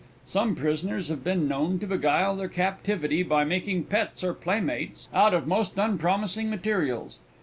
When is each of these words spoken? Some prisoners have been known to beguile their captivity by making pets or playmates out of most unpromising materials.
Some 0.25 0.55
prisoners 0.55 1.09
have 1.09 1.23
been 1.23 1.47
known 1.47 1.77
to 1.77 1.85
beguile 1.85 2.35
their 2.35 2.47
captivity 2.49 3.21
by 3.21 3.43
making 3.43 3.83
pets 3.83 4.23
or 4.23 4.33
playmates 4.33 5.07
out 5.13 5.35
of 5.35 5.45
most 5.45 5.77
unpromising 5.77 6.49
materials. 6.49 7.19